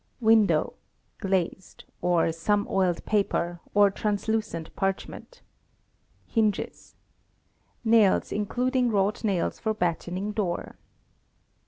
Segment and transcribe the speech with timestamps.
[0.19, 0.73] Window
[1.19, 5.43] (glazed), or some oiled paper, or translucent parch ment.
[6.25, 6.95] Hinges.
[7.85, 10.77] Nails, including wrought nails for battening door.